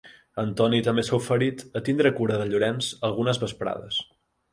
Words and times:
Antoni 0.43 0.77
també 0.85 1.03
s’ha 1.09 1.15
oferit 1.17 1.61
a 1.79 1.81
tindre 1.89 2.11
cura 2.21 2.39
de 2.43 2.47
Llorenç 2.53 2.89
algunes 3.11 3.41
vesprades. 3.45 4.01